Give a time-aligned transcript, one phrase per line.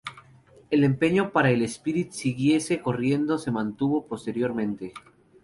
[0.71, 4.93] El empeño para que el "Spirit" siguiese corriendo se mantuvo posteriormente.